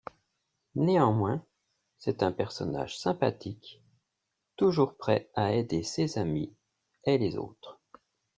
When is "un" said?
2.23-2.31